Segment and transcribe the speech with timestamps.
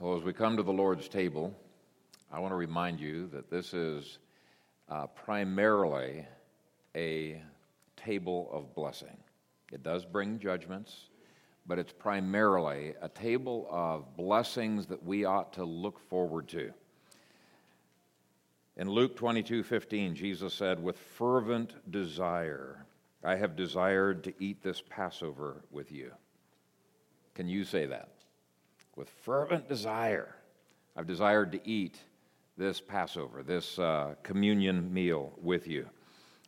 [0.00, 1.54] Well, as we come to the Lord's table,
[2.32, 4.18] I want to remind you that this is
[4.88, 6.24] uh, primarily
[6.96, 7.42] a
[7.98, 9.14] table of blessing.
[9.70, 11.10] It does bring judgments,
[11.66, 16.72] but it's primarily a table of blessings that we ought to look forward to.
[18.78, 22.86] In Luke 22 15, Jesus said, With fervent desire,
[23.22, 26.10] I have desired to eat this Passover with you.
[27.34, 28.08] Can you say that?
[29.00, 30.36] With fervent desire,
[30.94, 31.96] I've desired to eat
[32.58, 35.88] this Passover, this uh, communion meal with you.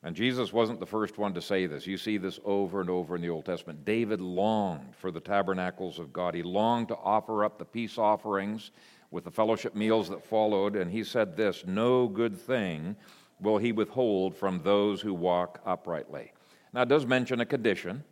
[0.02, 1.86] And Jesus wasn't the first one to say this.
[1.86, 3.86] You see this over and over in the Old Testament.
[3.86, 6.34] David longed for the tabernacles of God.
[6.34, 8.70] He longed to offer up the peace offerings
[9.10, 12.96] with the fellowship meals that followed, and he said this No good thing
[13.40, 16.32] will he withhold from those who walk uprightly.
[16.74, 18.04] Now, it does mention a condition,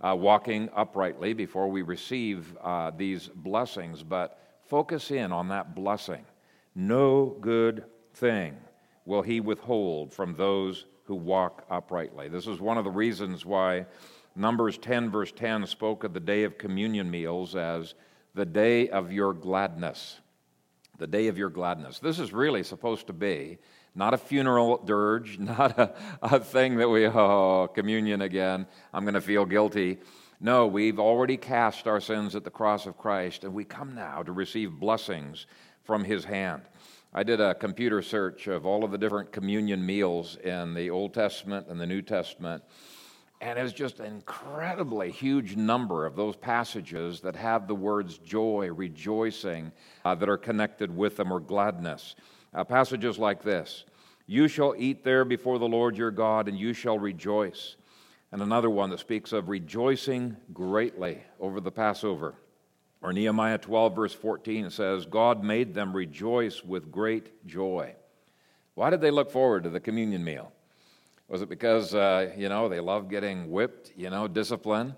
[0.00, 6.24] uh, walking uprightly before we receive uh, these blessings, but focus in on that blessing.
[6.74, 8.56] No good thing
[9.04, 12.28] will he withhold from those who walk uprightly.
[12.28, 13.86] This is one of the reasons why
[14.34, 17.94] Numbers 10, verse 10, spoke of the day of communion meals as
[18.34, 20.20] the day of your gladness.
[20.98, 21.98] The day of your gladness.
[21.98, 23.58] This is really supposed to be
[23.96, 29.14] not a funeral dirge, not a, a thing that we, oh, communion again, I'm going
[29.14, 29.98] to feel guilty.
[30.38, 34.22] No, we've already cast our sins at the cross of Christ, and we come now
[34.22, 35.46] to receive blessings
[35.82, 36.62] from his hand.
[37.14, 41.14] I did a computer search of all of the different communion meals in the Old
[41.14, 42.62] Testament and the New Testament.
[43.40, 48.70] And it's just an incredibly huge number of those passages that have the words joy,
[48.70, 49.72] rejoicing,
[50.04, 52.16] uh, that are connected with them, or gladness.
[52.56, 53.84] Uh, passages like this
[54.26, 57.76] You shall eat there before the Lord your God, and you shall rejoice.
[58.32, 62.34] And another one that speaks of rejoicing greatly over the Passover.
[63.02, 67.94] Or Nehemiah 12, verse 14 says, God made them rejoice with great joy.
[68.74, 70.50] Why did they look forward to the communion meal?
[71.28, 74.96] Was it because, uh, you know, they love getting whipped, you know, discipline?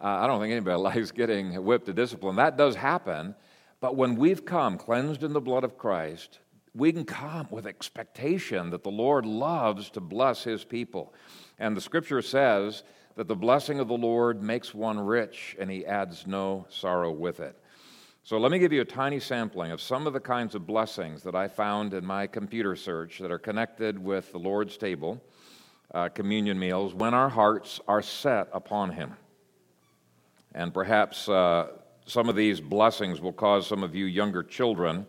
[0.00, 2.36] Uh, I don't think anybody likes getting whipped to discipline.
[2.36, 3.34] That does happen.
[3.80, 6.38] But when we've come cleansed in the blood of Christ,
[6.78, 11.12] we can come with expectation that the Lord loves to bless his people.
[11.58, 12.84] And the scripture says
[13.16, 17.40] that the blessing of the Lord makes one rich and he adds no sorrow with
[17.40, 17.56] it.
[18.22, 21.22] So let me give you a tiny sampling of some of the kinds of blessings
[21.24, 25.20] that I found in my computer search that are connected with the Lord's table,
[25.92, 29.14] uh, communion meals, when our hearts are set upon him.
[30.54, 31.68] And perhaps uh,
[32.04, 35.06] some of these blessings will cause some of you younger children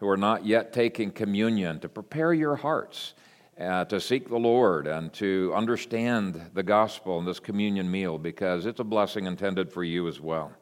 [0.00, 3.14] who are not yet taking communion to prepare your hearts
[3.60, 8.64] uh, to seek the Lord and to understand the gospel in this communion meal because
[8.64, 10.52] it's a blessing intended for you as well.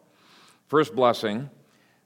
[0.66, 1.48] First blessing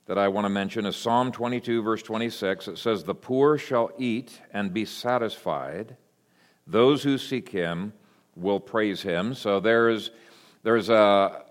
[0.07, 2.69] that I want to mention is Psalm 22, verse 26.
[2.69, 5.97] It says, The poor shall eat and be satisfied.
[6.67, 7.95] Those who seek him
[8.37, 9.35] will praise him.
[9.35, 10.11] So there is,
[10.63, 11.45] there's a,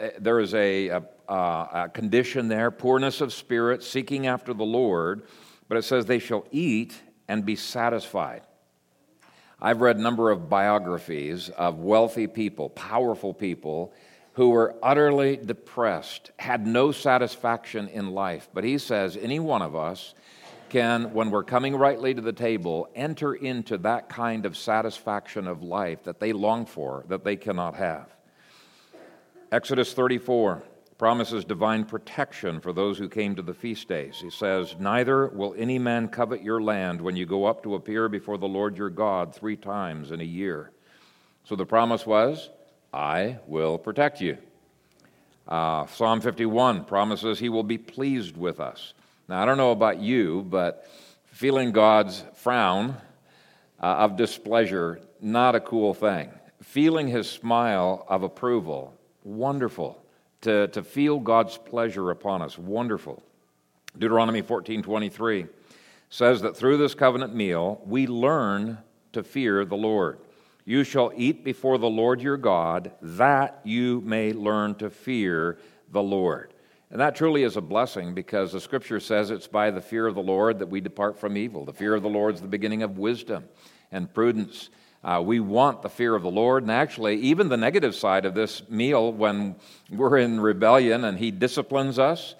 [0.00, 5.22] Eh, there is a, a, a condition there, poorness of spirit, seeking after the Lord,
[5.68, 6.94] but it says they shall eat
[7.28, 8.42] and be satisfied.
[9.60, 13.94] I've read a number of biographies of wealthy people, powerful people,
[14.34, 18.48] who were utterly depressed, had no satisfaction in life.
[18.52, 20.14] But he says any one of us
[20.70, 25.62] can, when we're coming rightly to the table, enter into that kind of satisfaction of
[25.62, 28.14] life that they long for, that they cannot have.
[29.52, 30.62] Exodus 34
[30.98, 34.18] promises divine protection for those who came to the feast days.
[34.20, 38.08] He says, Neither will any man covet your land when you go up to appear
[38.08, 40.70] before the Lord your God three times in a year.
[41.44, 42.48] So the promise was,
[42.92, 44.38] I will protect you.
[45.46, 48.94] Uh, Psalm 51 promises he will be pleased with us.
[49.28, 50.88] Now, I don't know about you, but
[51.26, 52.96] feeling God's frown
[53.80, 56.30] uh, of displeasure, not a cool thing.
[56.62, 58.94] Feeling his smile of approval,
[59.24, 60.00] wonderful
[60.42, 62.56] to, to feel God's pleasure upon us.
[62.58, 63.22] Wonderful.
[63.98, 65.46] Deuteronomy 14 23
[66.10, 68.78] says that through this covenant meal, we learn
[69.12, 70.18] to fear the Lord.
[70.64, 75.58] You shall eat before the Lord your God, that you may learn to fear
[75.90, 76.54] the Lord.
[76.90, 80.14] And that truly is a blessing because the scripture says it's by the fear of
[80.14, 81.64] the Lord that we depart from evil.
[81.64, 83.44] The fear of the Lord is the beginning of wisdom
[83.90, 84.70] and prudence.
[85.04, 86.62] Uh, we want the fear of the Lord.
[86.62, 89.54] And actually, even the negative side of this meal, when
[89.90, 92.34] we're in rebellion and He disciplines us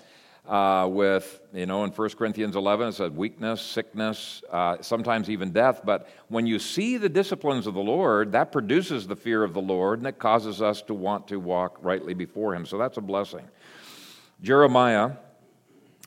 [0.49, 5.52] uh, with, you know, in 1 Corinthians 11, it said weakness, sickness, uh, sometimes even
[5.52, 5.82] death.
[5.84, 9.62] But when you see the disciplines of the Lord, that produces the fear of the
[9.62, 12.64] Lord and it causes us to want to walk rightly before Him.
[12.64, 13.46] So that's a blessing.
[14.43, 15.12] Jeremiah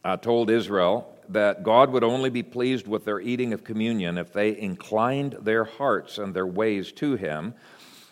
[0.03, 4.33] uh, told Israel that God would only be pleased with their eating of communion if
[4.33, 7.53] they inclined their hearts and their ways to Him.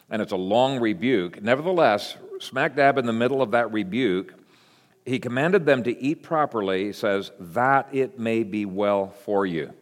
[0.10, 1.42] And it's a long rebuke.
[1.42, 4.34] Nevertheless, smack dab in the middle of that rebuke,
[5.06, 9.74] He commanded them to eat properly, says, that it may be well for you.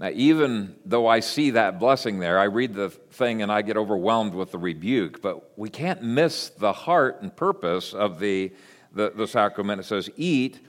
[0.00, 3.76] Now, even though I see that blessing there, I read the thing and I get
[3.76, 8.52] overwhelmed with the rebuke, but we can't miss the heart and purpose of the,
[8.92, 9.80] the, the sacrament.
[9.80, 10.60] It says, Eat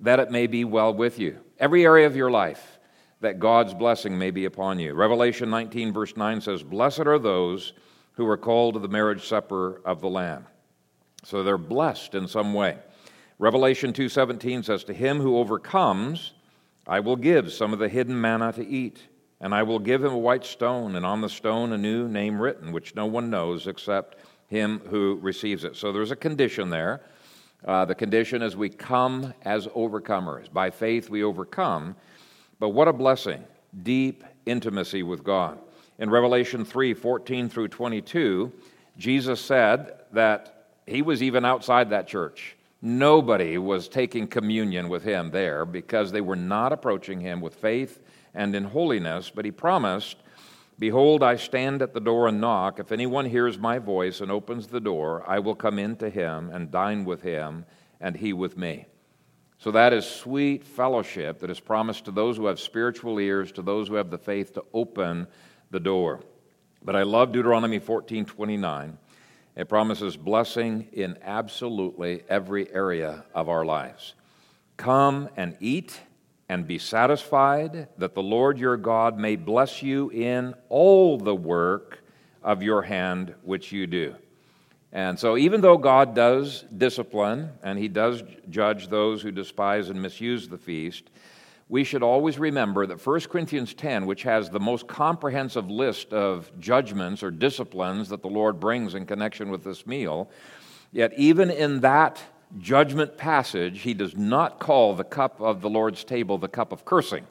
[0.00, 1.38] that it may be well with you.
[1.58, 2.78] Every area of your life,
[3.20, 4.94] that God's blessing may be upon you.
[4.94, 7.72] Revelation 19, verse 9 says, Blessed are those
[8.12, 10.46] who are called to the marriage supper of the Lamb.
[11.24, 12.78] So they're blessed in some way.
[13.38, 16.32] Revelation 2:17 says to him who overcomes
[16.88, 19.02] I will give some of the hidden manna to eat,
[19.40, 22.40] and I will give him a white stone, and on the stone a new name
[22.40, 24.16] written, which no one knows except
[24.46, 25.76] him who receives it.
[25.76, 27.02] So there's a condition there.
[27.64, 30.52] Uh, the condition is we come as overcomers.
[30.52, 31.96] By faith we overcome.
[32.58, 33.44] But what a blessing!
[33.82, 35.58] Deep intimacy with God.
[35.98, 38.52] In Revelation 3 14 through 22,
[38.96, 42.56] Jesus said that he was even outside that church.
[42.80, 48.00] Nobody was taking communion with him there because they were not approaching him with faith
[48.34, 50.16] and in holiness, but he promised,
[50.78, 52.78] Behold, I stand at the door and knock.
[52.78, 56.50] If anyone hears my voice and opens the door, I will come in to him
[56.50, 57.64] and dine with him,
[58.00, 58.86] and he with me.
[59.58, 63.62] So that is sweet fellowship that is promised to those who have spiritual ears, to
[63.62, 65.26] those who have the faith to open
[65.70, 66.20] the door.
[66.84, 68.98] But I love Deuteronomy 14 29
[69.58, 74.14] it promises blessing in absolutely every area of our lives.
[74.76, 76.00] Come and eat
[76.48, 82.00] and be satisfied, that the Lord your God may bless you in all the work
[82.42, 84.14] of your hand which you do.
[84.90, 90.00] And so, even though God does discipline and he does judge those who despise and
[90.00, 91.10] misuse the feast,
[91.68, 96.50] we should always remember that 1 Corinthians 10, which has the most comprehensive list of
[96.58, 100.30] judgments or disciplines that the Lord brings in connection with this meal,
[100.92, 102.22] yet even in that
[102.58, 106.84] judgment passage, he does not call the cup of the Lord's table the cup of
[106.84, 107.26] cursing.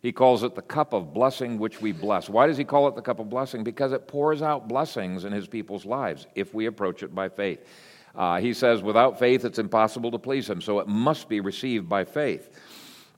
[0.00, 2.28] He calls it the cup of blessing which we bless.
[2.28, 3.62] Why does he call it the cup of blessing?
[3.62, 7.60] Because it pours out blessings in his people's lives if we approach it by faith.
[8.14, 11.88] Uh, he says, without faith, it's impossible to please him, so it must be received
[11.88, 12.50] by faith.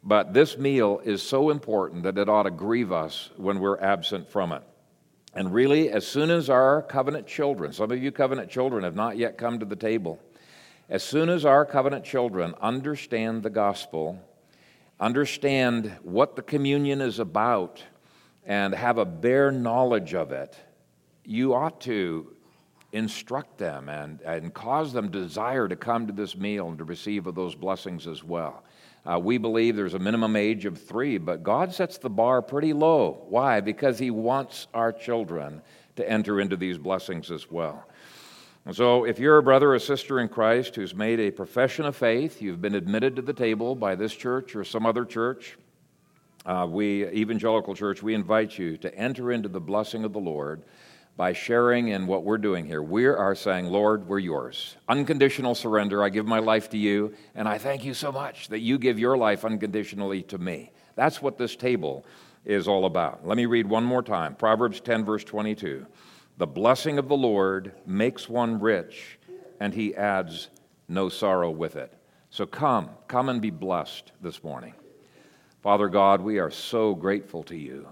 [0.04, 4.30] But this meal is so important that it ought to grieve us when we're absent
[4.30, 4.62] from it.
[5.32, 9.16] And really, as soon as our covenant children, some of you covenant children have not
[9.16, 10.20] yet come to the table,
[10.88, 14.18] as soon as our covenant children understand the gospel,
[15.00, 17.82] understand what the communion is about,
[18.44, 20.56] and have a bare knowledge of it,
[21.24, 22.34] you ought to
[22.92, 27.26] instruct them and, and cause them desire to come to this meal and to receive
[27.26, 28.62] of those blessings as well.
[29.06, 32.72] Uh, we believe there's a minimum age of three, but God sets the bar pretty
[32.72, 33.24] low.
[33.28, 33.60] Why?
[33.60, 35.60] Because He wants our children
[35.96, 37.84] to enter into these blessings as well.
[38.66, 41.94] And so, if you're a brother or sister in Christ who's made a profession of
[41.94, 45.58] faith, you've been admitted to the table by this church or some other church,
[46.46, 50.62] uh, we, Evangelical Church, we invite you to enter into the blessing of the Lord
[51.16, 52.82] by sharing in what we're doing here.
[52.82, 54.76] We are saying, Lord, we're yours.
[54.88, 56.02] Unconditional surrender.
[56.02, 58.98] I give my life to you, and I thank you so much that you give
[58.98, 60.72] your life unconditionally to me.
[60.96, 62.04] That's what this table
[62.44, 63.26] is all about.
[63.26, 65.86] Let me read one more time Proverbs 10, verse 22.
[66.36, 69.20] The blessing of the Lord makes one rich,
[69.60, 70.48] and he adds
[70.88, 71.92] no sorrow with it.
[72.30, 74.74] So come, come and be blessed this morning.
[75.62, 77.86] Father God, we are so grateful to you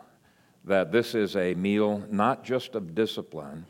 [0.65, 3.65] that this is a meal not just of discipline,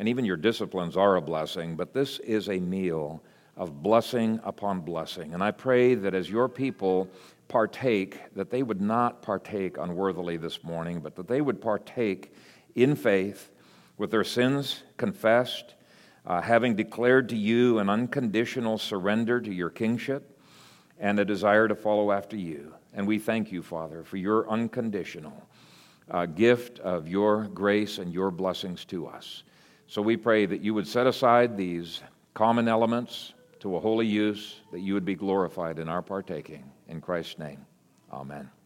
[0.00, 3.22] and even your disciplines are a blessing, but this is a meal
[3.56, 5.34] of blessing upon blessing.
[5.34, 7.08] And I pray that as your people
[7.46, 12.34] partake, that they would not partake unworthily this morning, but that they would partake
[12.74, 13.52] in faith
[13.98, 15.74] with their sins confessed,
[16.26, 20.38] uh, having declared to you an unconditional surrender to your kingship
[20.98, 22.74] and a desire to follow after you.
[22.94, 25.46] And we thank you, Father, for your unconditional
[26.10, 29.42] uh, gift of your grace and your blessings to us.
[29.86, 32.00] So we pray that you would set aside these
[32.34, 36.64] common elements to a holy use, that you would be glorified in our partaking.
[36.88, 37.64] In Christ's name,
[38.12, 38.56] amen.